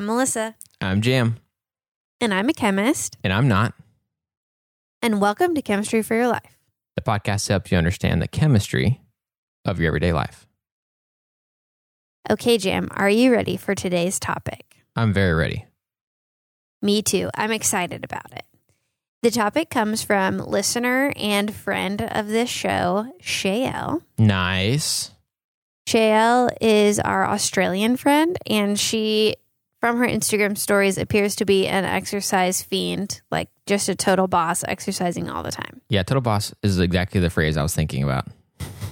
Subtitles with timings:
[0.00, 1.36] I'm Melissa, I'm Jam,
[2.22, 3.18] and I'm a chemist.
[3.22, 3.74] and I'm not.
[5.02, 6.56] And welcome to Chemistry for Your Life.
[6.96, 9.02] The podcast helps you understand the chemistry
[9.66, 10.46] of your everyday life.
[12.30, 14.78] Okay, Jam, are you ready for today's topic?
[14.96, 15.66] I'm very ready.
[16.80, 17.28] Me too.
[17.34, 18.46] I'm excited about it.
[19.20, 24.00] The topic comes from listener and friend of this show, Shayelle.
[24.16, 25.10] Nice.
[25.86, 29.34] Shayelle is our Australian friend, and she,
[29.80, 34.62] from her Instagram stories, appears to be an exercise fiend, like just a total boss,
[34.68, 35.80] exercising all the time.
[35.88, 38.28] Yeah, total boss is exactly the phrase I was thinking about.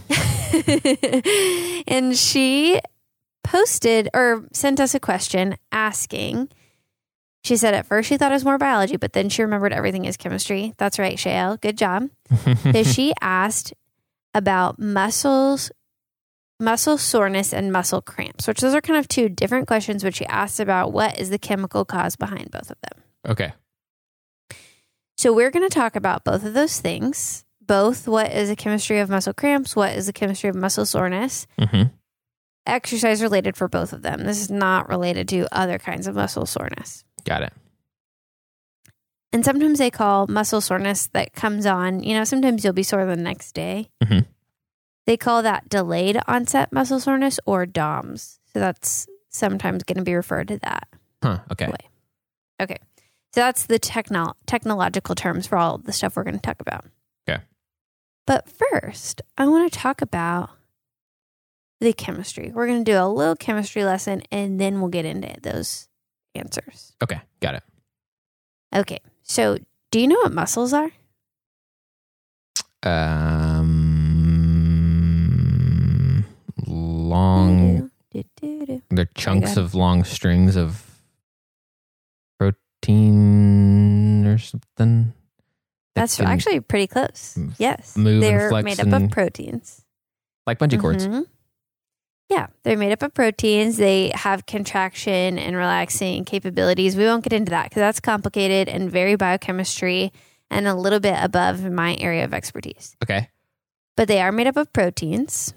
[1.87, 2.81] and she
[3.45, 6.49] posted or sent us a question asking.
[7.45, 10.07] She said at first she thought it was more biology, but then she remembered everything
[10.07, 10.75] is chemistry.
[10.79, 11.61] That's right, Shayelle.
[11.61, 12.09] Good job.
[12.73, 13.75] so she asked
[14.35, 15.71] about muscles,
[16.61, 20.03] muscle soreness, and muscle cramps, which those are kind of two different questions.
[20.05, 23.03] which she asked about what is the chemical cause behind both of them.
[23.29, 23.53] okay.
[25.17, 27.45] So we're going to talk about both of those things.
[27.61, 31.47] Both what is the chemistry of muscle cramps, what is the chemistry of muscle soreness,
[31.59, 31.83] hmm
[32.67, 34.25] exercise related for both of them.
[34.25, 37.03] This is not related to other kinds of muscle soreness.
[37.25, 37.53] Got it.
[39.33, 43.07] And sometimes they call muscle soreness that comes on, you know, sometimes you'll be sore
[43.07, 43.89] the next day.
[44.05, 44.27] Mhm.
[45.09, 48.41] They call that delayed onset muscle soreness or DOMS.
[48.53, 50.87] So that's sometimes going to be referred to that.
[51.23, 51.39] Huh.
[51.51, 51.65] Okay.
[51.65, 51.91] Wait.
[52.61, 52.77] Okay.
[53.33, 56.85] So that's the techno- technological terms for all the stuff we're going to talk about.
[57.27, 57.43] Okay.
[58.27, 60.51] But first, I want to talk about
[61.81, 62.53] the chemistry.
[62.53, 65.89] We're going to do a little chemistry lesson and then we'll get into those
[66.35, 66.93] answers.
[67.03, 67.23] Okay.
[67.41, 67.63] Got it.
[68.77, 68.99] Okay.
[69.23, 69.57] So,
[69.91, 70.91] do you know what muscles are?
[72.83, 73.48] Um,
[77.09, 77.91] long.
[78.91, 80.85] They're chunks of long strings of
[82.39, 85.13] protein or something.
[85.95, 87.35] that That's can- actually pretty close.
[87.37, 87.97] m- Yes.
[87.97, 89.85] move and They're flex made up of and- proteins.
[90.47, 91.07] like bungee cords.
[91.07, 91.27] Mhm.
[92.31, 93.77] Yeah, they're made up of proteins.
[93.79, 96.97] They have contraction and relaxing capabilities.
[96.97, 100.13] We won't get into that because that's complicated and very biochemistry
[100.51, 102.97] and a little bit above my area of expertise.
[103.03, 103.29] Okay.
[103.97, 105.53] But they are made up of proteins.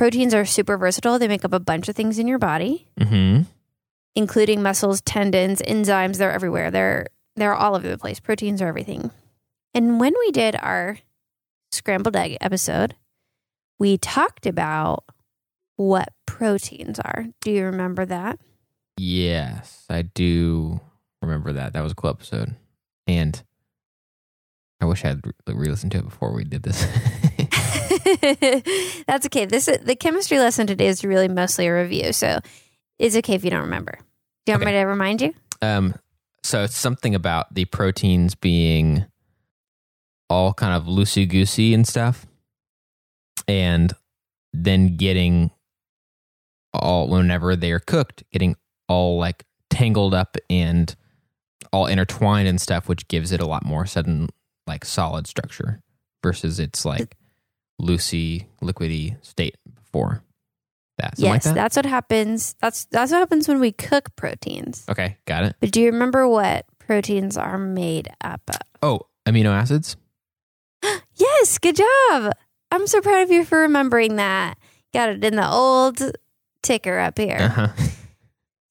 [0.00, 1.18] Proteins are super versatile.
[1.18, 3.42] They make up a bunch of things in your body, Mm-hmm.
[4.14, 6.16] including muscles, tendons, enzymes.
[6.16, 6.70] They're everywhere.
[6.70, 8.18] They're they're all over the place.
[8.18, 9.10] Proteins are everything.
[9.74, 11.00] And when we did our
[11.70, 12.94] scrambled egg episode,
[13.78, 15.04] we talked about
[15.76, 17.26] what proteins are.
[17.42, 18.38] Do you remember that?
[18.96, 20.80] Yes, I do
[21.20, 21.74] remember that.
[21.74, 22.54] That was a cool episode.
[23.06, 23.42] And
[24.80, 26.86] I wish I had re listened to it before we did this.
[29.06, 29.46] That's okay.
[29.46, 32.38] This the chemistry lesson today is really mostly a review, so
[32.98, 33.98] it's okay if you don't remember.
[34.46, 34.72] Do you want Okay.
[34.72, 35.34] me to remind you?
[35.62, 35.94] um,
[36.42, 39.04] so it's something about the proteins being
[40.30, 42.26] all kind of loosey goosey and stuff.
[43.46, 43.92] And
[44.52, 45.50] then getting
[46.72, 48.56] all, whenever they are cooked, getting
[48.88, 50.94] all like tangled up and
[51.72, 54.28] all intertwined and stuff, which gives it a lot more sudden,
[54.66, 55.82] like solid structure
[56.22, 57.16] versus its like
[57.80, 60.22] loosey, liquidy state before
[60.98, 61.16] that.
[61.16, 61.54] Something yes, like that?
[61.54, 62.54] that's what happens.
[62.60, 64.84] That's that's what happens when we cook proteins.
[64.88, 65.56] Okay, got it.
[65.60, 68.60] But do you remember what proteins are made up of?
[68.82, 69.96] Oh, amino acids?
[71.16, 72.32] Yes, good job.
[72.70, 74.56] I'm so proud of you for remembering that.
[74.94, 76.00] Got it in the old
[76.62, 77.38] ticker up here.
[77.38, 77.68] Uh-huh.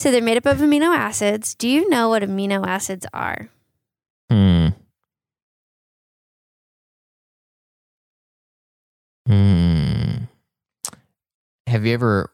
[0.02, 1.56] So they're made up of amino acids.
[1.56, 3.50] Do you know what amino acids are?
[9.30, 10.24] Hmm.
[11.68, 12.32] Have you ever,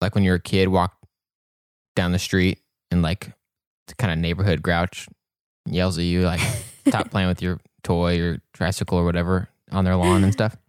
[0.00, 1.04] like when you're a kid, walked
[1.94, 2.58] down the street
[2.90, 3.30] and like
[3.86, 5.08] the kind of neighborhood grouch
[5.66, 6.40] yells at you, like,
[6.88, 10.56] stop playing with your toy or tricycle or whatever on their lawn and stuff?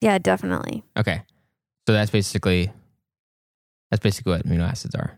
[0.00, 0.84] Yeah, definitely.
[0.98, 1.22] Okay.
[1.86, 2.70] So that's basically,
[3.90, 5.16] that's basically what amino acids are.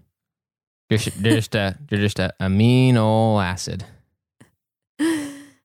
[0.89, 3.85] They're just, they're just a, they're just a amino acid.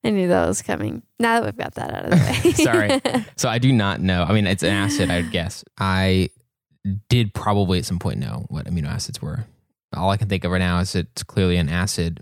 [0.03, 1.03] I knew that was coming.
[1.19, 2.51] Now that we've got that out of the way.
[2.53, 3.25] Sorry.
[3.37, 4.23] So I do not know.
[4.23, 5.63] I mean, it's an acid, I would guess.
[5.79, 6.29] I
[7.09, 9.45] did probably at some point know what amino acids were.
[9.95, 12.21] All I can think of right now is it's clearly an acid.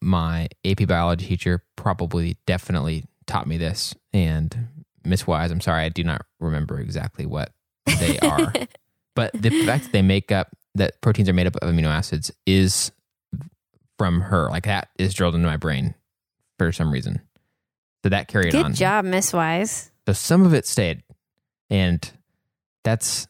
[0.00, 3.94] My AP biology teacher probably definitely taught me this.
[4.12, 4.68] And
[5.04, 7.52] Miss Wise, I'm sorry, I do not remember exactly what
[7.98, 8.52] they are.
[9.14, 12.30] but the fact that they make up, that proteins are made up of amino acids
[12.46, 12.92] is
[13.98, 14.48] from her.
[14.50, 15.94] Like that is drilled into my brain
[16.58, 17.20] for some reason.
[18.02, 18.70] So that carried Good on.
[18.72, 19.90] Good job, Miss Wise.
[20.06, 21.02] So some of it stayed.
[21.70, 22.10] And
[22.84, 23.26] that's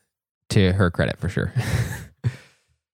[0.50, 1.52] to her credit for sure.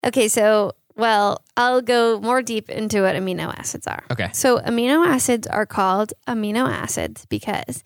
[0.06, 4.04] Okay, so Well, I'll go more deep into what amino acids are.
[4.12, 4.28] Okay.
[4.32, 7.82] So, amino acids are called amino acids because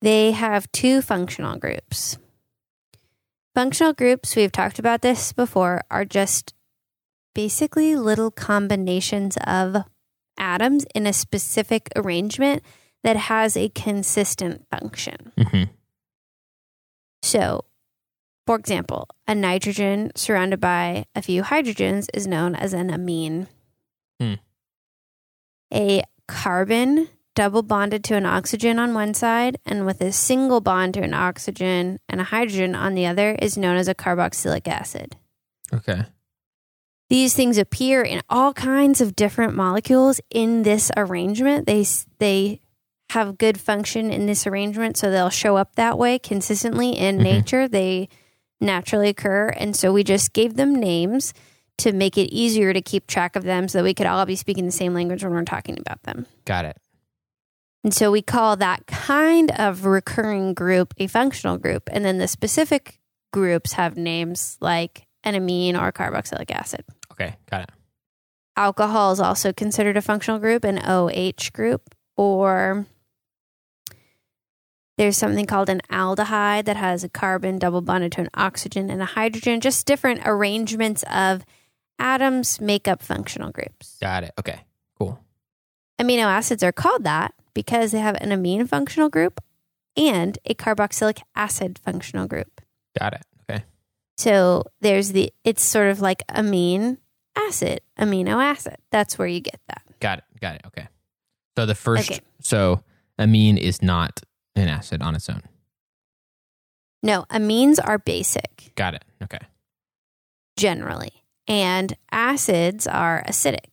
[0.00, 2.18] they have two functional groups.
[3.54, 6.54] Functional groups, we've talked about this before, are just
[7.34, 9.76] basically little combinations of
[10.40, 12.62] atoms in a specific arrangement
[13.04, 15.32] that has a consistent function.
[15.38, 15.64] hmm
[17.22, 17.64] So,
[18.46, 23.46] for example, a nitrogen surrounded by a few hydrogens is known as an amine.
[24.18, 24.34] Hmm.
[25.72, 30.94] A carbon double bonded to an oxygen on one side and with a single bond
[30.94, 35.16] to an oxygen and a hydrogen on the other is known as a carboxylic acid.
[35.72, 36.02] Okay.
[37.10, 41.66] These things appear in all kinds of different molecules in this arrangement.
[41.66, 41.84] They
[42.18, 42.60] they
[43.10, 47.22] have good function in this arrangement, so they'll show up that way consistently in Mhm.
[47.22, 47.66] nature.
[47.68, 48.08] They
[48.60, 51.34] naturally occur, and so we just gave them names
[51.78, 54.36] to make it easier to keep track of them, so that we could all be
[54.36, 56.26] speaking the same language when we're talking about them.
[56.44, 56.76] Got it.
[57.82, 62.28] And so we call that kind of recurring group a functional group, and then the
[62.28, 63.00] specific
[63.32, 66.84] groups have names like an amine or carboxylic acid.
[67.20, 67.36] Okay.
[67.50, 67.70] Got it.
[68.56, 72.86] Alcohol is also considered a functional group, an OH group, or
[74.98, 79.00] there's something called an aldehyde that has a carbon double bonded to an oxygen and
[79.00, 79.60] a hydrogen.
[79.60, 81.44] Just different arrangements of
[81.98, 83.96] atoms make up functional groups.
[84.00, 84.32] Got it.
[84.38, 84.60] Okay.
[84.98, 85.18] Cool.
[85.98, 89.42] Amino acids are called that because they have an amine functional group
[89.96, 92.60] and a carboxylic acid functional group.
[92.98, 93.22] Got it.
[93.48, 93.64] Okay.
[94.18, 96.98] So there's the, it's sort of like amine
[97.50, 98.76] acid, amino acid.
[98.90, 99.82] That's where you get that.
[100.00, 100.24] Got it.
[100.40, 100.62] Got it.
[100.68, 100.88] Okay.
[101.58, 102.20] So the first, Okay.
[102.40, 102.82] so
[103.18, 104.20] amine is not
[104.56, 105.42] an acid on its own.
[107.02, 109.04] No, amines are basic Got it.
[109.22, 109.38] Okay.
[110.56, 111.12] generally,
[111.48, 113.66] and acids are acidic.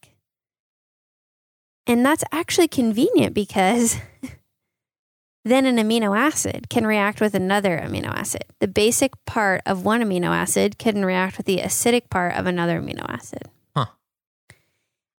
[1.85, 3.97] And that's actually convenient because
[5.45, 8.43] then an amino acid can react with another amino acid.
[8.59, 12.81] The basic part of one amino acid can react with the acidic part of another
[12.81, 13.43] amino acid.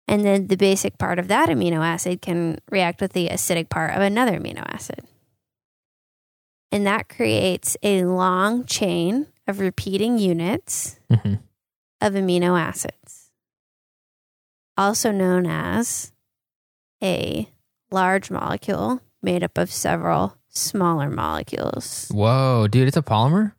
[0.09, 3.95] And then the basic part of that amino acid can react with the acidic part
[3.95, 5.01] of another amino acid.
[6.73, 11.35] And that creates a long chain of repeating units hmm
[12.01, 13.33] of amino acids,
[14.77, 16.13] also known as
[17.03, 17.49] a
[17.91, 22.09] large molecule made up of several smaller molecules.
[22.13, 23.53] Whoa, dude, it's a polymer?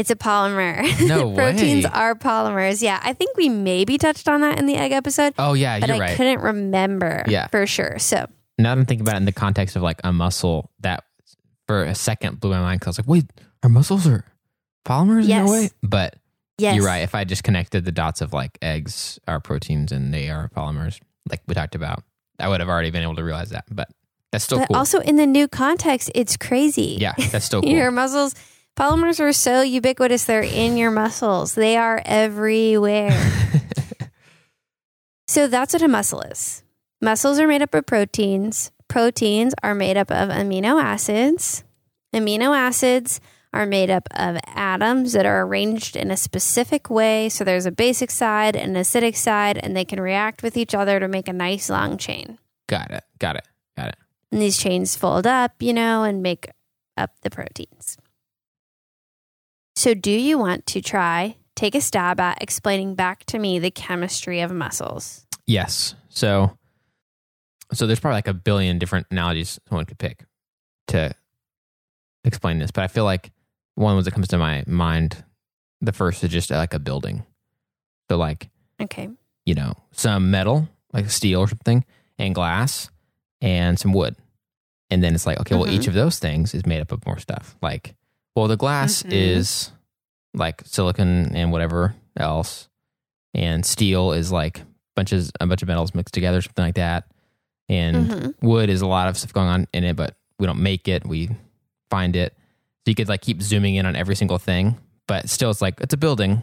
[0.00, 0.82] It's a polymer.
[1.06, 1.90] No Proteins way.
[1.92, 2.80] are polymers.
[2.82, 5.88] Yeah, I think we maybe touched on that in the egg episode, Oh, yeah, but
[5.88, 6.04] you're right.
[6.06, 6.16] I right.
[6.16, 7.48] couldn't remember Yeah.
[7.48, 7.98] for sure.
[7.98, 8.26] So,
[8.58, 11.04] Now that I'm thinking about it in the context of like a muscle, that
[11.66, 13.30] for a second blew my mind because I was like, wait,
[13.62, 14.24] our muscles are
[14.86, 15.48] polymers in Yes.
[15.48, 15.70] a way?
[15.82, 16.16] But
[16.58, 16.74] yes.
[16.76, 17.02] you're right.
[17.02, 20.98] If I just connected the dots of like eggs are proteins and they are polymers,
[21.28, 22.02] like we talked about,
[22.38, 23.64] I would have already been able to realize that.
[23.70, 23.88] But
[24.32, 24.76] that's still But cool.
[24.76, 26.96] also in the new context, it's crazy.
[27.00, 27.70] yeah, that's still cool.
[27.70, 28.34] Your muscles,
[28.76, 30.24] polymers are so ubiquitous.
[30.24, 33.30] They're in your muscles, they are everywhere.
[35.28, 36.62] so that's what a muscle is.
[37.00, 38.72] Muscles are made up of proteins.
[38.88, 41.64] Proteins are made up of amino acids.
[42.14, 43.20] Amino acids
[43.52, 47.28] are made up of atoms that are arranged in a specific way.
[47.28, 50.74] So there's a basic side and an acidic side, and they can react with each
[50.74, 52.38] other to make a nice long chain.
[52.68, 53.04] got it.
[53.18, 53.48] Got it.
[53.76, 53.96] Got it.
[54.30, 56.50] And these chains fold up, you know, and make
[56.96, 57.96] up the proteins.
[59.76, 63.70] So, do you want to try, take a stab at explaining back to me the
[63.70, 65.26] chemistry of muscles?
[65.46, 65.94] Yes.
[66.08, 66.56] So,
[67.72, 70.24] so there's probably like a billion different analogies someone could pick
[70.88, 71.14] to
[72.24, 73.30] explain this, but I feel like
[73.76, 75.24] one was that comes to my mind.
[75.80, 77.24] The first is just like a building.
[78.10, 78.50] So, like
[78.80, 79.08] Okay.
[79.46, 81.84] you know, some metal, like steel or something,
[82.18, 82.90] and glass,
[83.40, 84.16] and some wood,
[84.90, 85.72] and then it's like, okay, well, Mhm.
[85.72, 87.56] each of those things is made up of more stuff.
[87.62, 87.94] Like,
[88.40, 89.12] well, the glass Mhm.
[89.12, 89.70] is
[90.34, 92.68] like silicon and whatever else,
[93.34, 94.62] and steel is like
[94.96, 97.04] bunches a bunch of metals mixed together, something like that,
[97.68, 98.34] and Mhm.
[98.42, 101.06] wood is a lot of stuff going on in it, but we don't make it.
[101.06, 101.30] We
[101.90, 102.34] find it.
[102.84, 105.80] So you could like keep zooming in on every single thing, but still, it's like
[105.80, 106.42] it's a building.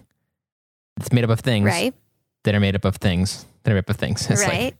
[1.00, 1.94] It's made up of things Right.
[2.44, 4.22] that are made up of things that are made up of things.
[4.30, 4.64] It's right.
[4.66, 4.76] like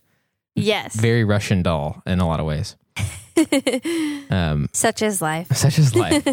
[0.54, 0.94] yes.
[0.94, 2.76] very Russian doll in a lot of ways.
[4.30, 5.46] Um, Such is life.
[5.56, 6.26] such as life.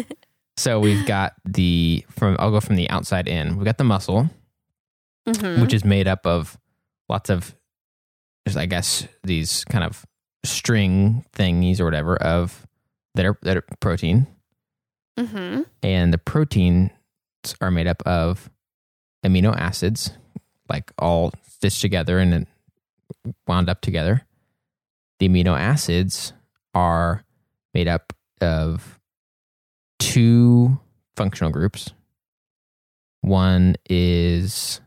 [0.56, 3.56] So we've got the from I'll go from the outside in.
[3.56, 4.30] We've got the muscle,
[5.28, 5.60] Mhm.
[5.60, 6.58] which is made up of
[7.08, 7.54] lots of
[8.46, 10.04] just I guess these kind of
[10.44, 12.66] string thingies or whatever of
[13.14, 14.26] that are that are protein.
[15.18, 15.66] Mhm.
[15.82, 16.90] And the proteins
[17.60, 18.50] are made up of
[19.24, 20.10] amino acids
[20.68, 22.46] like all stitched together and then
[23.46, 24.26] wound up together.
[25.18, 26.32] The amino acids
[26.74, 27.24] are
[27.72, 28.95] made up of
[29.98, 30.78] two
[31.16, 31.92] functional groups.
[33.22, 34.80] One is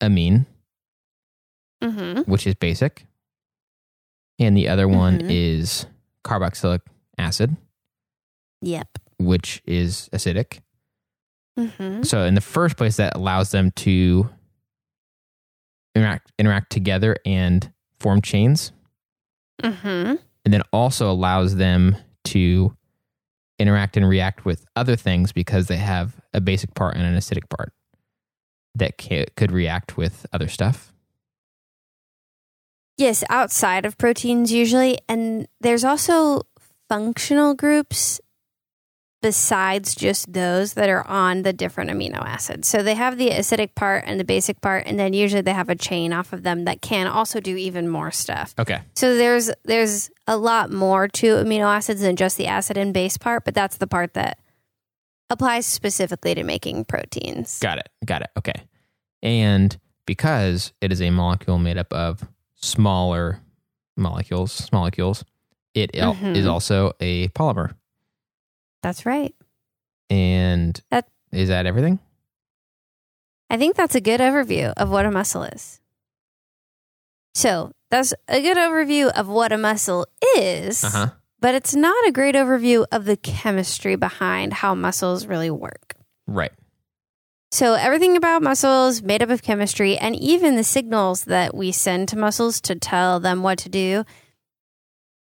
[0.00, 0.46] amine,
[1.82, 2.30] Mm-hmm.
[2.30, 3.06] which is basic,
[4.38, 5.26] and the other one Mhm.
[5.30, 5.86] is
[6.24, 6.80] carboxylic
[7.18, 7.56] acid,
[8.60, 8.86] Yep.
[9.18, 10.60] which is acidic.
[11.58, 12.04] Mm-hmm.
[12.04, 14.30] So in the first place, that allows them to
[15.96, 18.72] interact interact together and form chains,
[19.62, 20.14] Mm-hmm.
[20.44, 21.96] and then also allows them
[22.32, 22.76] to
[23.58, 27.48] interact and react with other things because they have a basic part and an acidic
[27.48, 27.72] part
[28.74, 30.92] that could react with other stuff.
[32.96, 34.98] Yes, outside of proteins usually.
[35.08, 36.42] And there's also
[36.88, 38.20] functional groups
[39.22, 42.68] besides just those that are on the different amino acids.
[42.68, 45.68] So they have the acidic part and the basic part, and then usually they have
[45.70, 48.54] a chain off of them that can also do even more stuff.
[48.58, 52.92] Okay, So there's there's a lot more to amino acids than just the acid and
[52.92, 54.38] base part, but that's the part that
[55.30, 57.58] applies specifically to making proteins.
[57.60, 58.30] got it, got it.
[58.36, 58.60] Okay,
[59.22, 63.40] and because it is a molecule made up of smaller
[63.96, 65.24] molecules, molecules,
[65.74, 66.36] it Mhm.
[66.36, 67.74] is also a polymer.
[68.82, 69.34] That's right.
[70.10, 71.98] And That- is that everything?
[73.48, 75.80] I think that's a good overview of what a muscle is.
[77.34, 81.06] So that's a good overview of what a muscle is, Uh huh.
[81.40, 85.94] but it's not a great overview of the chemistry behind how muscles really work.
[86.26, 86.52] Right.
[87.50, 92.08] So everything about muscles made up of chemistry and even the signals that we send
[92.08, 94.04] to muscles to tell them what to do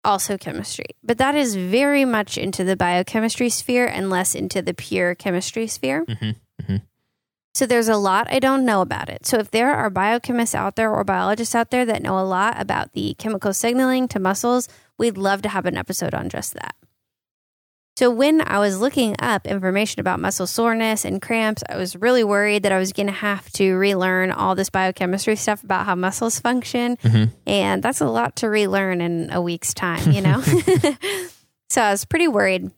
[0.05, 0.87] also chemistry.
[1.03, 5.67] But that is very much into the biochemistry sphere and less into the pure chemistry
[5.67, 6.05] sphere.
[6.05, 6.77] Mm-hmm.
[7.55, 9.27] So there's a lot I don't know about it.
[9.27, 12.59] So if there are biochemists out there or biologists out there that know a lot
[12.59, 16.75] about the chemical signaling to muscles, we'd love to have an episode on just that.
[17.97, 22.25] So when I was looking up information about muscle soreness and cramps, I was really
[22.25, 25.95] worried that I was going to have to relearn all this biochemistry stuff about how
[25.95, 27.33] muscles function, Mhm.
[27.47, 30.41] and that's a lot to relearn in a week's time, you know.
[31.71, 32.71] so I was pretty worried.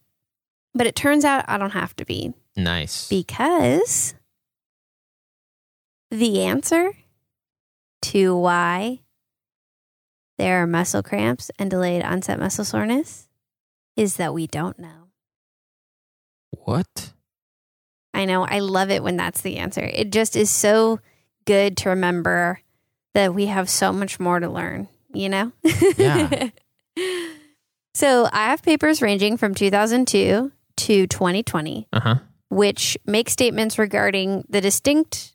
[0.75, 3.09] But it turns out I don't have to be Nice.
[3.09, 4.17] because
[6.11, 6.91] the answer
[8.03, 8.99] to why
[10.39, 13.29] there are muscle cramps and delayed onset muscle soreness
[13.97, 15.04] is that we don't know.
[16.65, 17.13] What?
[18.13, 19.83] I know, I love it when that's the answer.
[19.83, 21.01] It just is so
[21.47, 22.61] good to remember
[23.15, 25.53] that we have so much more to learn, you know?
[25.97, 26.51] Yeah.
[27.95, 32.15] so I have papers ranging from 2002 to 2020 Uh huh.
[32.51, 35.35] which make statements regarding the distinct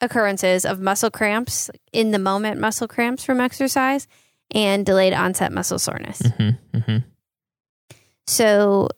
[0.00, 4.06] occurrences of muscle cramps in the moment muscle cramps from exercise
[4.54, 6.20] and delayed onset muscle soreness.
[6.22, 6.76] Mm-hmm.
[6.78, 6.96] Mm-hmm.
[8.26, 8.88] So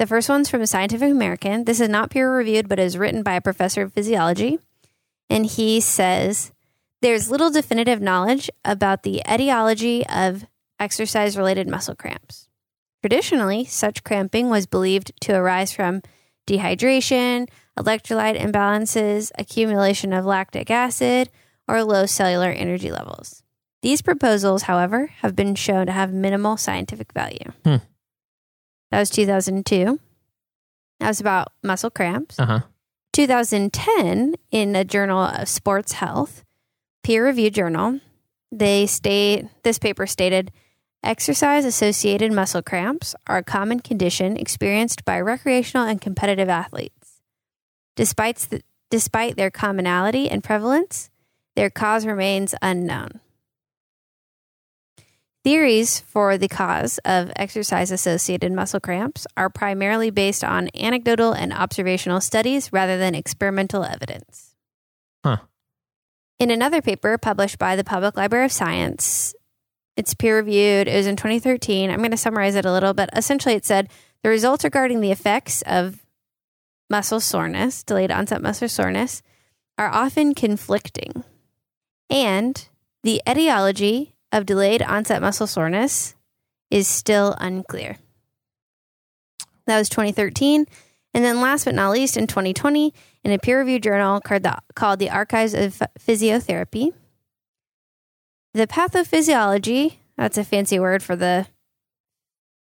[0.00, 1.64] the first one's from Scientific American.
[1.64, 4.58] This is not peer reviewed, but is written by a professor of physiology.
[5.28, 6.52] And he says
[7.02, 10.46] there's little definitive knowledge about the etiology of
[10.78, 12.48] exercise related muscle cramps.
[13.02, 16.00] Traditionally, such cramping was believed to arise from
[16.46, 17.46] dehydration,
[17.78, 21.28] electrolyte imbalances, accumulation of lactic acid,
[21.68, 23.42] or low cellular energy levels.
[23.82, 27.52] These proposals, however, have been shown to have minimal scientific value.
[27.64, 27.76] Hmm.
[28.90, 30.00] That was 2002.
[30.98, 32.38] That was about muscle cramps.
[32.38, 32.60] Uh huh.
[33.12, 36.44] 2010, in a journal of sports health,
[37.02, 38.00] peer reviewed journal,
[38.52, 40.52] they state this paper stated
[41.02, 47.20] exercise associated muscle cramps are a common condition experienced by recreational and competitive athletes.
[47.96, 51.10] Despite, the, despite their commonality and prevalence,
[51.56, 53.20] their cause remains unknown.
[55.42, 61.50] Theories for the cause of exercise associated muscle cramps are primarily based on anecdotal and
[61.52, 64.54] observational studies rather than experimental evidence.
[65.24, 65.38] Huh.
[66.38, 69.34] In another paper published by the Public Library of Science,
[69.96, 70.88] it's peer reviewed.
[70.88, 71.90] It was in 2013.
[71.90, 73.08] I'm going to summarize it a little bit.
[73.16, 73.88] Essentially, it said
[74.22, 76.04] the results regarding the effects of
[76.90, 79.22] muscle soreness, delayed onset muscle soreness,
[79.78, 81.24] are often conflicting.
[82.10, 82.68] And
[83.02, 86.14] the etiology of delayed onset muscle soreness
[86.70, 87.96] is still unclear.
[89.66, 90.66] That was 2013.
[91.12, 92.94] And then, last but not least, in 2020,
[93.24, 96.92] in a peer reviewed journal called the, called the Archives of Physiotherapy,
[98.54, 101.46] the pathophysiology, that's a fancy word for the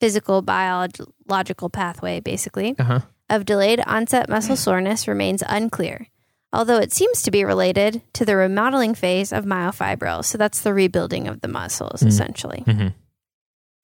[0.00, 3.00] physical biological pathway, basically, Uh huh.
[3.30, 6.08] of delayed onset muscle soreness remains unclear,
[6.52, 10.26] although it seems to be related to the remodeling phase of myofibrils.
[10.26, 12.06] So that's the rebuilding of the muscles, Mm.
[12.08, 12.64] essentially.
[12.66, 12.94] Mhm.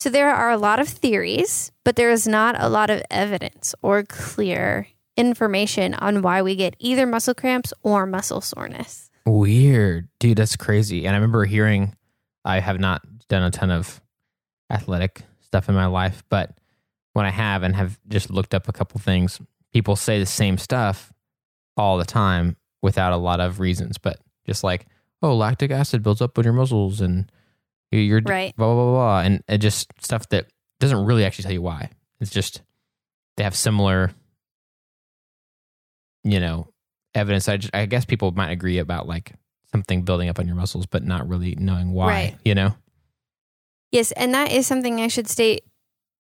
[0.01, 3.75] So there are a lot of theories, but there is not a lot of evidence
[3.83, 9.11] or clear information on why we get either muscle cramps or muscle soreness.
[9.27, 10.09] Weird.
[10.21, 11.05] Dude, that's crazy.
[11.07, 11.97] And I remember hearing,
[12.45, 14.01] I have not done a ton of
[14.71, 16.57] athletic stuff in my life, but
[17.15, 19.41] when I have and have just looked up a couple things,
[19.73, 21.13] people say the same stuff
[21.79, 24.87] all the time without a lot of reasons, but just like,
[25.23, 27.31] oh, lactic acid builds up on your muscles and
[27.91, 28.55] you're Right.
[28.57, 29.21] blah, blah, blah, blah.
[29.21, 30.47] And it just stuff that
[30.81, 31.91] doesn't really actually tell you why.
[32.21, 32.61] It's just
[33.37, 34.11] they have similar,
[36.25, 36.69] you know,
[37.15, 37.49] evidence.
[37.49, 39.33] I, just, I guess people might agree about like
[39.73, 42.37] something building up on your muscles, but not really knowing why, Right.
[42.45, 42.75] you know?
[43.91, 45.65] Yes, and that is something I should state.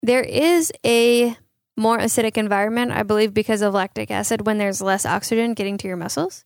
[0.02, 1.36] There is a
[1.78, 5.88] more acidic environment, I believe, because of lactic acid when there's less oxygen getting to
[5.88, 6.44] your muscles.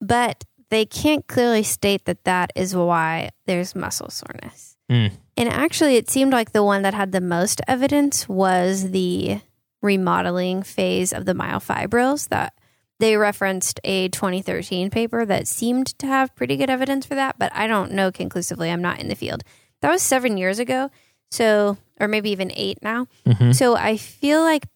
[0.00, 4.76] But they can't clearly state that that is why there's muscle soreness.
[4.90, 5.12] Mm.
[5.36, 9.40] And actually, it seemed like the one that had the most evidence was the
[9.82, 12.54] remodeling phase of the myofibrils that
[13.00, 17.50] they referenced a 2013 paper that seemed to have pretty good evidence for that, but
[17.54, 18.70] I don't know conclusively.
[18.70, 19.42] I'm not in the field.
[19.80, 20.90] That was seven years ago.
[21.30, 23.06] So, or maybe even eight now.
[23.26, 23.54] Mhm.
[23.54, 24.66] So I feel like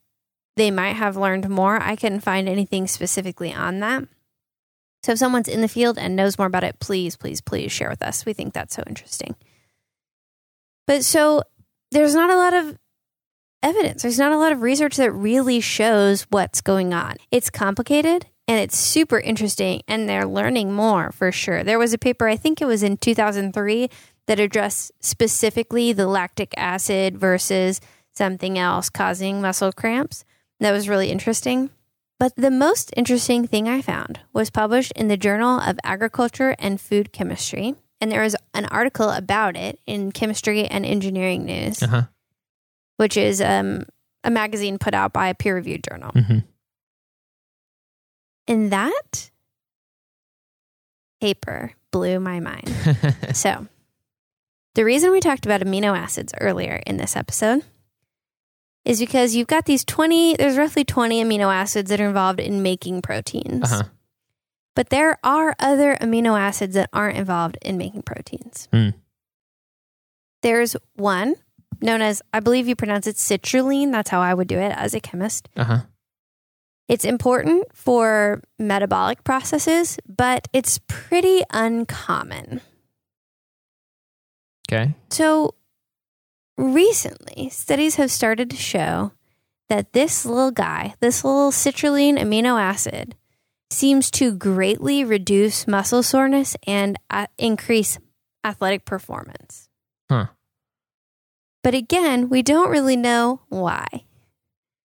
[0.56, 1.82] they might have learned more.
[1.82, 4.04] I couldn't find anything specifically on that.
[5.02, 7.90] So if someone's in the field and knows more about it, please, please, please share
[7.90, 8.24] with us.
[8.24, 9.34] We think that's so interesting.
[10.86, 11.42] But so
[11.90, 12.78] there's not a lot of
[13.62, 14.02] evidence.
[14.02, 17.16] There's not a lot of research that really shows what's going on.
[17.30, 21.64] It's complicated and it's super interesting and they're learning more for sure.
[21.64, 23.90] There was a paper, I think it was in 2003,
[24.26, 27.80] that addressed specifically the lactic acid versus
[28.12, 30.24] something else causing muscle cramps.
[30.60, 31.70] That was really interesting.
[32.18, 36.80] But the most interesting thing I found was published in the Journal of Agriculture and
[36.80, 37.74] Food Chemistry.
[38.00, 42.02] And there was an article about it in Chemistry and Engineering News, Uh huh.
[42.96, 43.84] which is um,
[44.24, 46.10] a magazine put out by a peer reviewed journal.
[46.12, 46.38] hmm
[48.48, 49.30] And that
[51.20, 52.72] paper blew my mind.
[53.34, 53.66] So,
[54.76, 57.64] the reason we talked about amino acids earlier in this episode
[58.84, 62.62] is because you've got these 20, there's roughly 20 amino acids that are involved in
[62.62, 63.64] making proteins.
[63.72, 63.82] uh huh.
[64.74, 68.68] But there are other amino acids that aren't involved in making proteins.
[68.70, 68.90] Hmm.
[70.42, 71.36] There's one
[71.80, 73.92] known as, I believe you pronounce it citrulline.
[73.92, 75.48] That's how I would do it as a chemist.
[75.56, 75.78] Uh huh.
[76.86, 82.60] It's important for metabolic processes, but it's pretty uncommon.
[84.70, 84.94] Okay.
[85.10, 85.54] So,
[86.58, 89.12] recently, studies have started to show
[89.68, 93.14] that this little guy, this little citrulline amino acid,
[93.70, 97.98] seems to greatly reduce muscle soreness and uh, increase
[98.44, 99.68] athletic performance.
[100.08, 100.26] Huh.
[101.62, 103.86] But again, we don't really know why.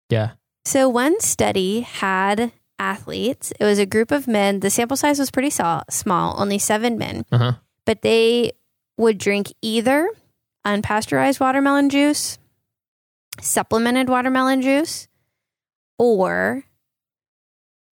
[0.10, 0.32] Yeah.
[0.66, 4.60] So, one study had athletes, it was a group of men.
[4.62, 7.52] The sample size was pretty small, only seven men Uh huh.
[7.86, 8.54] but they
[9.02, 10.10] would drink either
[10.66, 12.38] unpasteurized watermelon juice,
[13.42, 15.08] supplemented watermelon juice,
[15.98, 16.64] or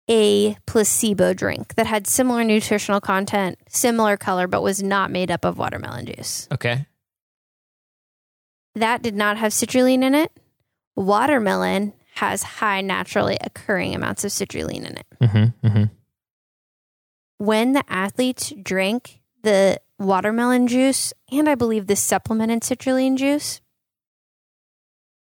[0.10, 5.44] a placebo drink that had similar nutritional content, similar color, but was not made up
[5.44, 6.48] of watermelon juice.
[6.52, 6.86] Okay.
[8.76, 10.32] That did not have citrulline in it.
[10.96, 15.06] Watermelon has high naturally occurring amounts of citrulline in it.
[15.22, 15.68] Mm-hmm.
[15.68, 15.84] Mm-hmm.
[17.40, 23.62] when the athletes drank the watermelon juice and I believe the supplemented citrulline juice,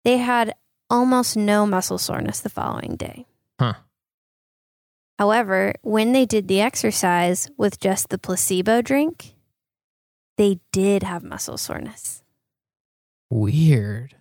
[0.04, 0.54] they had
[0.88, 3.26] almost no muscle soreness the following day.
[3.58, 3.74] Huh.
[5.18, 9.34] However, when they did the exercise with just the placebo drink,
[10.38, 12.22] they did have muscle soreness.
[13.28, 14.14] Weird.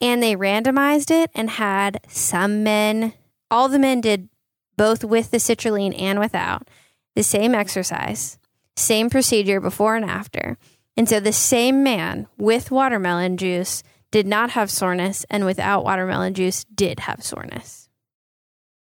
[0.00, 3.12] And they randomized it and had some men,
[3.50, 4.30] all the men did
[4.76, 6.68] both with the citrulline and without,
[7.14, 8.38] the same exercise,
[8.78, 10.56] same procedure before and after.
[10.96, 16.34] And so the same man with watermelon juice did not have soreness, and without watermelon
[16.34, 17.88] juice did have soreness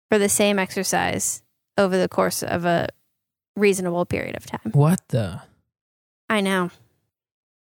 [0.10, 1.42] for the same exercise
[1.78, 2.88] over the course of a
[3.56, 4.72] reasonable period of time.
[4.72, 5.42] What the?
[6.30, 6.72] I know.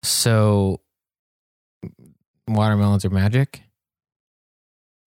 [0.03, 0.81] So,
[2.47, 3.62] watermelons are magic?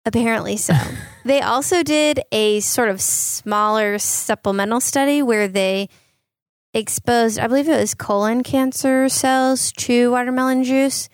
[0.06, 0.74] Apparently so.
[1.26, 5.88] they also did a sort of smaller supplemental study where they
[6.74, 11.10] exposed, I believe it was colon cancer cells to watermelon juice,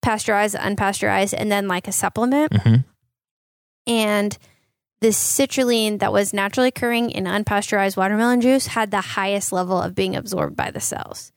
[0.00, 2.52] pasteurized, unpasteurized, and then like a supplement.
[2.52, 2.76] Mm-hmm.
[3.86, 4.38] And
[5.00, 9.94] the citrulline that was naturally occurring in unpasteurized watermelon juice had the highest level of
[9.94, 11.32] being absorbed by the cells.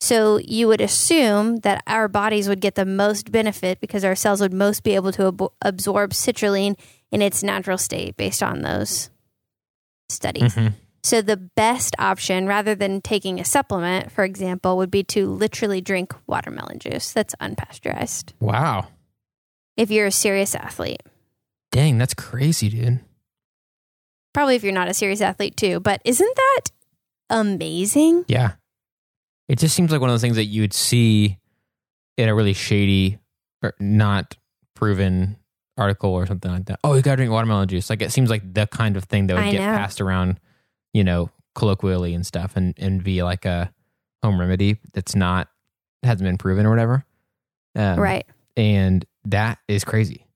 [0.00, 4.40] So you would assume that our bodies would get the most benefit because our cells
[4.40, 6.78] would most be able to ab- absorb citrulline
[7.10, 9.10] in its natural state based on those
[10.08, 10.54] studies.
[10.54, 10.74] Mhm.
[11.08, 15.80] So the best option rather than taking a supplement, for example, would be to literally
[15.80, 18.88] drink watermelon juice that's unpasteurized Wow.
[19.74, 21.00] if you're a serious athlete.
[21.72, 23.00] Dang, that's crazy, dude.
[24.34, 26.60] Probably if you're not a serious athlete too, but isn't that
[27.30, 28.26] amazing?
[28.28, 28.52] Yeah.
[29.48, 31.38] It just seems like one of those things that you would see
[32.18, 33.18] in a really shady
[33.62, 34.36] or not
[34.74, 35.36] proven
[35.78, 36.80] article or something like that.
[36.84, 37.88] Oh, you got to drink watermelon juice.
[37.88, 39.74] Like it seems like the kind of thing that would I get know.
[39.76, 40.38] passed around,
[40.92, 43.72] you know, colloquially and stuff and, and be like a
[44.22, 45.48] home remedy that's not,
[46.02, 47.04] hasn't been proven or whatever.
[47.74, 48.26] Um, right.
[48.56, 50.26] And that is crazy.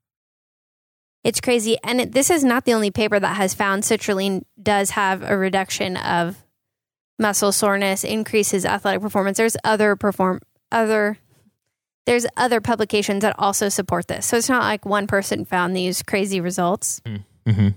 [1.25, 1.77] It's crazy.
[1.85, 5.37] And it, this is not the only paper that has found citrulline does have a
[5.37, 6.45] reduction of
[7.19, 9.39] muscle soreness, increases athletic performance.
[9.39, 11.19] There's other perform other
[12.05, 14.27] there's other publications that also support this.
[14.27, 17.01] So it's not like one person found these crazy results.
[17.07, 17.69] Mm-hmm.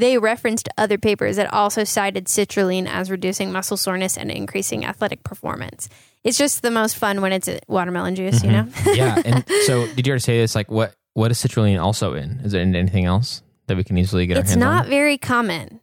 [0.00, 5.22] They referenced other papers that also cited citrulline as reducing muscle soreness and increasing athletic
[5.24, 5.90] performance.
[6.24, 8.86] It's just the most fun when it's watermelon juice, you mm-hmm.
[8.86, 8.92] know?
[8.94, 9.20] yeah.
[9.22, 10.54] And so did you already say this?
[10.54, 12.40] Like what, what is citrulline also in?
[12.42, 14.90] Is it in anything else that we can easily get our it's not on?
[14.90, 15.80] very common.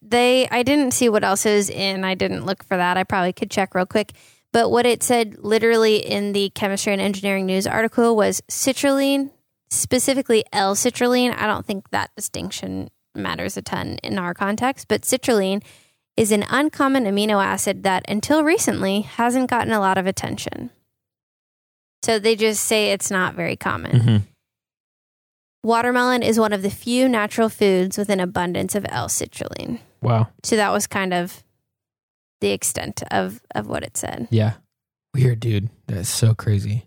[0.00, 2.04] They, I didn't see what else is in.
[2.04, 2.96] I didn't look for that.
[2.96, 4.12] I probably could check real quick.
[4.52, 9.32] But what it said literally in the chemistry and engineering news article was citrulline,
[9.70, 11.36] specifically L citrulline.
[11.36, 15.62] I don't think that distinction matters a ton in our context, but citrulline
[16.16, 20.70] is an uncommon amino acid that until recently hasn't gotten a lot of attention.
[22.02, 23.92] So they just say it's not very common.
[24.00, 24.22] Mhm.
[25.62, 29.80] Watermelon is one of the few natural foods with an abundance of L-citrulline.
[30.00, 30.28] Wow.
[30.44, 31.42] So that was kind of
[32.40, 34.28] the extent of, of what it said.
[34.30, 34.54] Yeah.
[35.14, 35.70] Weird, dude.
[35.86, 36.86] That's so crazy.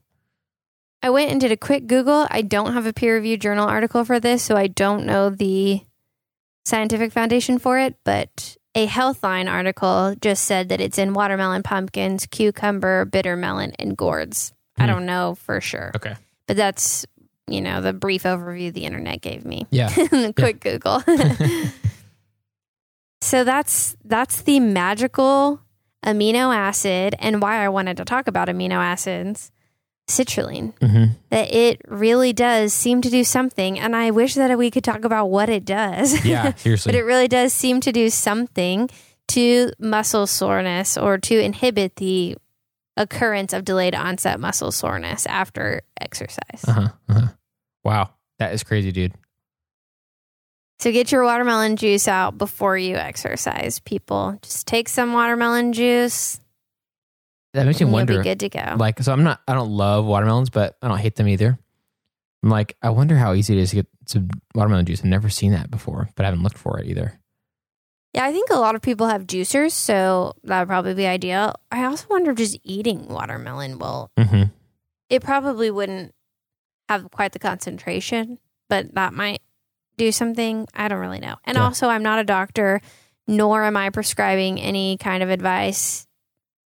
[1.01, 2.27] I went and did a quick Google.
[2.29, 5.81] I don't have a peer reviewed journal article for this, so I don't know the
[6.65, 12.25] scientific foundation for it, but a Healthline article just said that it's in watermelon, pumpkins,
[12.27, 14.53] cucumber, bitter melon, and gourds.
[14.77, 14.89] I Hmm.
[14.91, 16.15] don't know for sure, Okay.
[16.47, 17.05] but that's,
[17.47, 19.65] you know, the brief overview the internet gave me.
[19.71, 19.89] Yeah.
[20.35, 21.01] quick Google.
[23.21, 25.59] so that's that's the magical
[26.05, 29.51] amino acid and why I wanted to talk about amino acids,
[30.09, 30.73] citrulline.
[30.79, 34.83] hmm That it really does seem to do something and I wish that we could
[34.83, 36.25] talk about what it does.
[36.25, 36.53] Yeah.
[36.57, 36.91] Seriously.
[36.91, 38.89] but it really does seem to do something
[39.29, 42.35] to muscle soreness or to inhibit the
[42.97, 46.65] occurrence of delayed onset muscle soreness after exercise.
[46.67, 46.87] uh huh.
[47.07, 47.27] Uh-huh.
[47.83, 48.09] Wow.
[48.39, 49.13] That is crazy, dude.
[50.79, 54.39] So get your watermelon juice out before you exercise, people.
[54.41, 56.39] Just take some watermelon juice.
[57.53, 58.17] That makes me wonder.
[58.19, 58.75] Be good to go.
[58.77, 59.41] Like, so I'm not.
[59.47, 61.57] I don't love watermelons, but I don't hate them either.
[62.43, 64.99] I'm like, I wonder how easy it is to get some watermelon juice.
[64.99, 67.19] I've never seen that before, but I haven't looked for it either.
[68.13, 71.53] yeah, I think a lot of people have juicers, so that would probably be ideal.
[71.71, 74.43] I also wonder if just eating watermelon will, Mm-hmm.
[75.09, 76.13] it probably wouldn't
[76.87, 79.41] have quite the concentration, but that might
[79.97, 80.65] do something.
[80.73, 81.35] I don't really know.
[81.45, 81.63] And Yeah.
[81.65, 82.79] also, I'm not a doctor,
[83.27, 86.07] nor am I prescribing any kind of advice.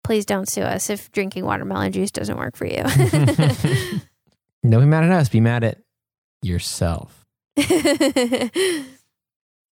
[0.08, 2.82] Please don't sue us if drinking watermelon juice doesn't work for you.
[4.66, 5.28] Don't be mad at us.
[5.28, 5.82] Be mad at
[6.40, 7.26] yourself.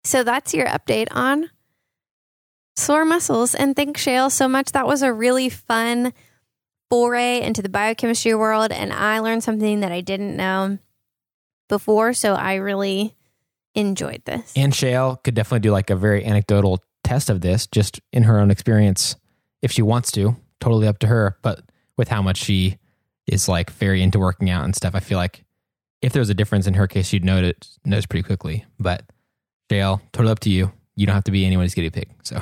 [0.02, 1.50] so that's your update on
[2.74, 3.54] sore muscles.
[3.54, 4.72] And thanks, Shale, so much.
[4.72, 6.12] That was a really fun
[6.90, 8.72] foray into the biochemistry world.
[8.72, 10.78] And I learned something that I didn't know
[11.68, 12.12] before.
[12.12, 13.14] So I really
[13.76, 14.52] enjoyed this.
[14.56, 18.40] And Shale could definitely do like a very anecdotal test of this, just in her
[18.40, 19.14] own experience,
[19.64, 20.36] if she wants to.
[20.60, 21.38] Totally up to her.
[21.42, 21.62] But
[21.96, 22.78] with how much she
[23.26, 25.42] is like very into working out and stuff, I feel like
[26.02, 28.66] if there's a difference in her case, you'd notice pretty quickly.
[28.78, 29.04] But
[29.70, 30.70] Shale, totally up to you.
[30.96, 32.10] You don't have to be anyone's guinea pig.
[32.22, 32.40] So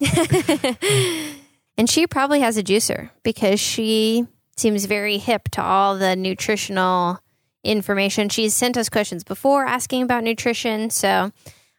[1.76, 7.18] and she probably has a juicer because she seems very hip to all the nutritional
[7.64, 8.28] information.
[8.28, 10.90] She's sent us questions before asking about nutrition.
[10.90, 11.32] So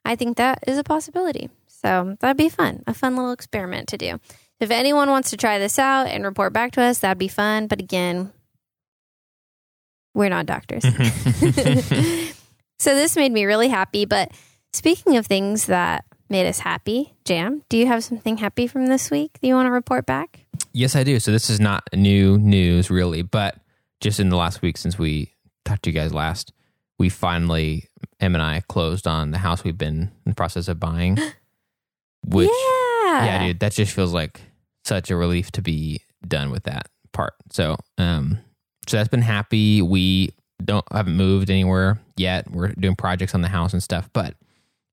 [0.03, 1.49] I think that is a possibility.
[1.67, 4.19] So that'd be fun, a fun little experiment to do.
[4.59, 7.67] If anyone wants to try this out and report back to us, that'd be fun.
[7.67, 8.31] But again,
[10.13, 10.83] we're not doctors.
[10.83, 12.31] Mm-hmm.
[12.79, 14.05] so this made me really happy.
[14.05, 14.31] But
[14.73, 19.11] speaking of things that made us happy, Jam, do you have something happy from this
[19.11, 20.45] week that you want to report back?
[20.73, 21.19] Yes, I do.
[21.19, 23.57] So this is not new news really, but
[24.01, 25.33] just in the last week since we
[25.65, 26.51] talked to you guys last,
[26.99, 27.87] we finally,
[28.19, 31.17] Em and I, closed on the house we've been in the process of buying.
[32.27, 33.25] Which, yeah.
[33.25, 34.41] yeah, dude, that just feels like
[34.87, 37.33] such a relief to be done with that part.
[37.51, 38.39] So, um,
[38.87, 39.81] so that's been happy.
[39.81, 42.49] We don't haven't moved anywhere yet.
[42.49, 44.35] We're doing projects on the house and stuff, but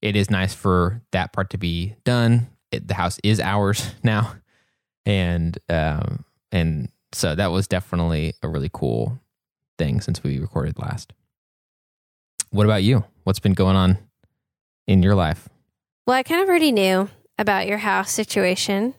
[0.02, 2.48] it is nice for that part to be done.
[2.70, 4.35] It, the house is ours now,
[5.07, 9.18] and um, and so that was definitely a really cool
[9.78, 11.12] thing since we recorded last.
[12.50, 13.04] What about you?
[13.24, 13.98] What's been going on
[14.87, 15.48] in your life?
[16.07, 18.94] Well, I kind of already knew about your house situation.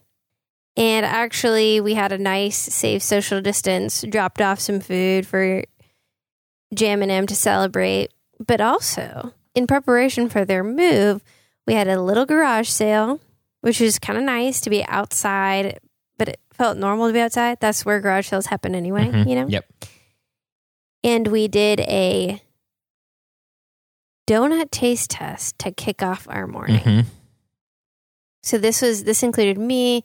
[0.76, 5.64] And actually, we had a nice, safe social distance, dropped off some food for
[6.74, 8.10] Jam and M to celebrate.
[8.44, 11.22] But also, in preparation for their move,
[11.66, 13.20] we had a little garage sale,
[13.62, 15.78] which was kind of nice to be outside,
[16.18, 17.58] but it felt normal to be outside.
[17.60, 19.26] That's where garage sales happen anyway, Mhm.
[19.28, 19.48] you know?
[19.48, 19.64] Yep.
[21.02, 22.42] And we did a
[24.28, 26.78] donut taste test to kick off our morning.
[26.80, 27.00] hmm
[28.42, 30.04] So this was this included me,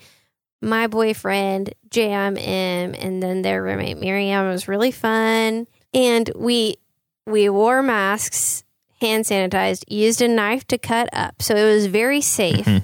[0.62, 4.48] my boyfriend, Jam, M, and then their roommate Miriam.
[4.48, 5.68] Was really fun.
[5.94, 6.78] And we
[7.26, 8.64] we wore masks,
[9.00, 11.42] hand sanitized, used a knife to cut up.
[11.42, 12.66] So it was very safe.
[12.66, 12.84] Mhm.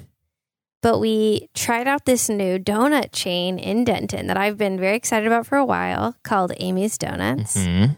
[0.80, 5.26] But we tried out this new donut chain in Denton that I've been very excited
[5.26, 7.56] about for a while called Amy's Donuts.
[7.56, 7.96] Mhm.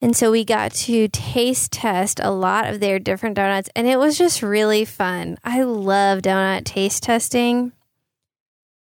[0.00, 3.98] And so we got to taste test a lot of their different donuts, and it
[3.98, 5.38] was just really fun.
[5.42, 7.72] I love donut taste testing,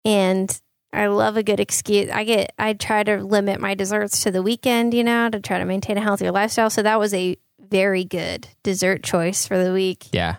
[0.07, 0.61] and
[0.93, 2.09] I love a good excuse.
[2.09, 5.59] I get, I try to limit my desserts to the weekend, you know, to try
[5.59, 6.69] to maintain a healthier lifestyle.
[6.69, 10.07] So that was a very good dessert choice for the week.
[10.13, 10.37] Yeah.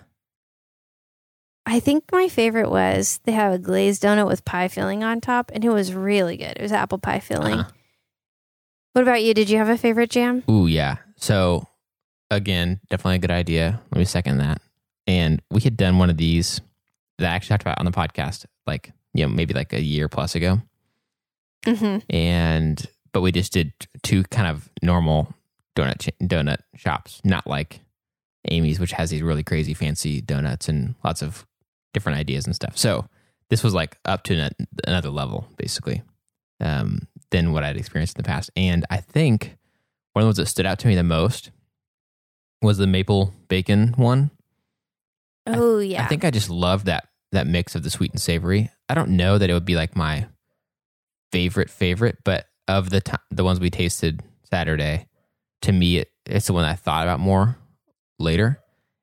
[1.66, 5.50] I think my favorite was they have a glazed donut with pie filling on top,
[5.52, 6.57] and it was really good.
[6.57, 7.59] It was apple pie filling.
[7.59, 7.70] Uh-huh.
[8.94, 9.35] What about you?
[9.35, 10.42] Did you have a favorite jam?
[10.50, 10.96] Ooh, yeah.
[11.16, 11.68] So
[12.31, 13.83] again, definitely a good idea.
[13.92, 14.62] Let me second that.
[15.07, 16.62] And we had done one of these
[17.18, 20.09] that I actually talked about on the podcast, like you know maybe like a year
[20.09, 20.61] plus ago.
[21.66, 21.98] Mm-hmm.
[22.14, 25.35] And but we just did two kind of normal
[25.76, 27.81] donut ch- donut shops, not like
[28.48, 31.46] Amy's, which has these really crazy fancy donuts and lots of
[31.92, 32.78] different ideas and stuff.
[32.78, 33.09] So
[33.50, 36.02] this was like up to an- another level, basically,
[36.61, 38.50] um, than what I'd experienced in the past.
[38.57, 39.57] And I think
[40.12, 41.50] one of the ones that stood out to me the most
[42.62, 44.31] was the maple bacon one.
[45.46, 46.04] Oh yeah.
[46.04, 48.70] I think I just love that that mix of the sweet and savory.
[48.88, 50.27] I don't know that it would be like my
[51.33, 55.07] favorite favorite, but of the t- the ones we tasted Saturday,
[55.62, 57.57] to me it, it's the one I thought about more
[58.18, 58.61] later.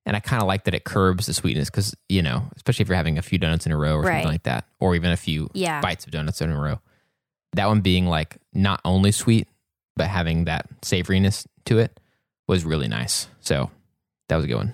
[0.07, 2.89] And I kind of like that it curbs the sweetness because you know, especially if
[2.89, 4.13] you're having a few donuts in a row or Right.
[4.17, 5.81] something like that, or even a few yeah.
[5.81, 6.79] bites of donuts in a row.
[7.53, 9.47] That one being like not only sweet,
[9.95, 11.99] but having that savoriness to it
[12.47, 13.27] was really nice.
[13.39, 13.71] So
[14.29, 14.73] that was a good one.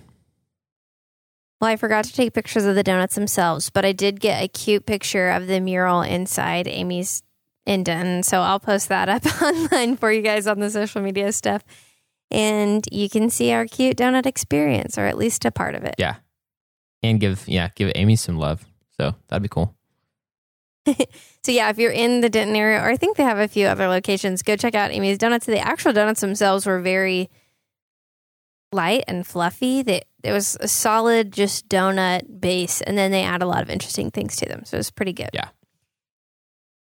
[1.62, 4.48] Well, I forgot to take pictures of the donuts themselves, but I did get a
[4.48, 7.22] cute picture of the mural inside Amy's
[7.68, 8.24] in Denton.
[8.24, 11.64] So I'll post that up online for you guys on the social media stuff.
[12.32, 15.96] And you can see our cute donut experience, or at least a part of it.
[16.00, 16.16] Yeah.
[17.04, 18.66] And give yeah, give Amy some love.
[19.00, 19.76] So that'd be cool.
[21.44, 23.66] So yeah, if you're in the Denton area, or I think they have a few
[23.66, 25.48] other locations, go check out Amy's Donuts.
[25.48, 27.32] The actual donuts themselves were very
[28.72, 29.82] light and fluffy.
[29.82, 33.70] They, it was a solid, just donut base, and then they add a lot of
[33.70, 34.64] interesting things to them.
[34.66, 35.30] So it was pretty good.
[35.34, 35.50] Yeah.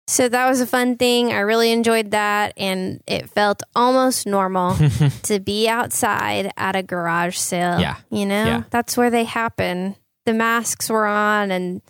[0.08, 1.32] So that was a fun thing.
[1.32, 4.76] I really enjoyed that, and it felt almost normal
[5.24, 7.80] to be outside at a garage sale.
[7.80, 7.98] Yeah.
[8.10, 8.64] You know, Yeah.
[8.72, 9.96] that's where they happen.
[10.26, 11.82] The masks were on and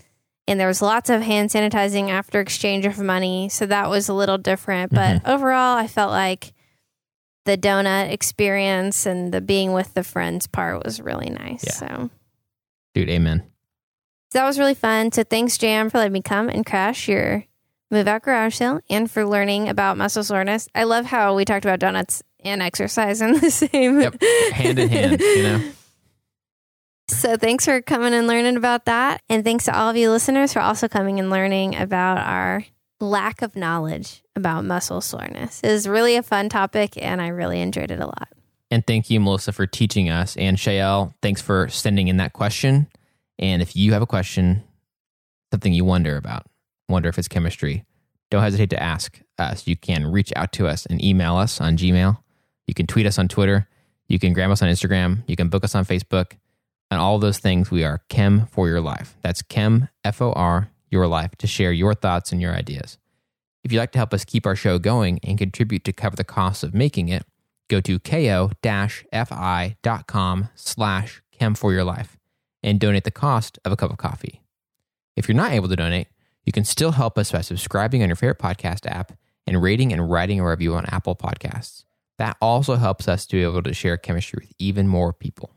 [0.48, 3.48] and there was lots of hand sanitizing after exchange of money.
[3.50, 4.92] So that was a little different.
[4.92, 5.30] But Mm-hmm.
[5.32, 6.54] overall I felt like
[7.46, 11.64] the donut experience and the being with the friends part was really nice.
[11.66, 11.74] Yeah.
[11.74, 12.10] So
[12.94, 13.44] Dude, amen.
[14.32, 15.12] So that was really fun.
[15.12, 17.46] So thanks, Jam, for letting me come and crash your
[17.90, 20.68] move out garage sale and for learning about muscle soreness.
[20.74, 24.22] I love how we talked about donuts and exercise in the same Yep.
[24.54, 25.72] Hand in hand, you know.
[27.08, 29.22] So thanks for coming and learning about that.
[29.28, 32.64] And thanks to all of you listeners for also coming and learning about our
[33.02, 35.62] lack of knowledge about muscle soreness.
[35.64, 38.30] Was really a fun topic and I really enjoyed it a lot.
[38.70, 40.38] And thank you, Melissa, for teaching us.
[40.38, 42.88] And Shael, thanks for sending in that question.
[43.38, 44.64] And if you have a question,
[45.52, 46.46] something you wonder about,
[46.88, 47.84] wonder if it's chemistry,
[48.30, 49.68] don't hesitate to ask us.
[49.68, 52.18] You can reach out to us and email us on Gmail.
[52.66, 53.68] You can tweet us on Twitter.
[54.08, 55.24] You can grab us on Instagram.
[55.28, 56.34] You can book us on Facebook.
[56.90, 59.18] And all those things, we are Chem for Your Life.
[59.22, 63.00] That's Chem, F O R, Your Life, to share your thoughts and your ideas.
[63.64, 66.24] If you'd like to help us keep our show going and contribute to cover the
[66.24, 67.24] costs of making it,
[67.70, 68.50] go to ko-fi.com
[70.56, 72.18] slash chem for your life
[72.62, 74.42] and donate the cost of a cup of coffee.
[75.16, 76.08] If you're not able to donate,
[76.46, 79.14] you can still help us by subscribing on your favorite podcast app
[79.48, 81.86] and rating and writing a review on Apple Podcasts.
[82.18, 85.52] That also helps us to be able to share chemistry with even more people.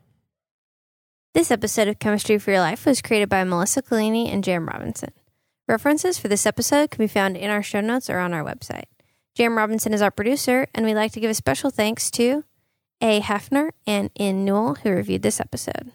[1.35, 5.11] This episode of Chemistry for Your Life was created by Melissa Collini and Jam Robinson.
[5.67, 8.85] References for this episode can be found in our show notes or on our website.
[9.35, 12.45] Jam Robinson is our producer, and we'd like to give a special thanks to
[13.01, 13.21] A.
[13.21, 15.91] Hefner and In Newell, who reviewed this episode.